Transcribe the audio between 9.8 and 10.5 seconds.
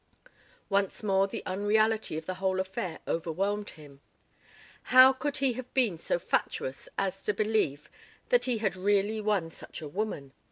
woman?